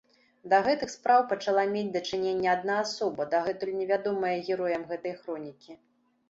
Да 0.51 0.59
гэтых 0.67 0.89
спраў 0.93 1.19
пачала 1.33 1.65
мець 1.75 1.91
дачыненне 1.97 2.49
адна 2.55 2.79
асоба, 2.85 3.27
дагэтуль 3.35 3.73
невядомая 3.81 4.33
героям 4.49 4.83
гэтай 4.95 5.15
хронікі. 5.21 5.71